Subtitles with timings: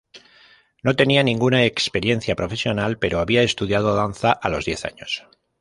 [0.81, 5.27] No tenía ninguna experiencia profesional pero había estudiado danza a los diez años.